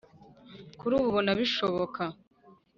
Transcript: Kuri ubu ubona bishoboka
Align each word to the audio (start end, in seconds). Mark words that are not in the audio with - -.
Kuri 0.79 0.93
ubu 0.95 1.07
ubona 1.09 1.31
bishoboka 1.39 2.01